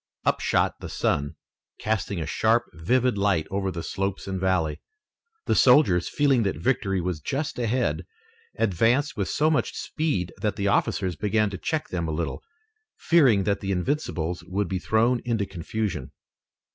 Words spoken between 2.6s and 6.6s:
vivid light over the slopes and valley. The soldiers, feeling that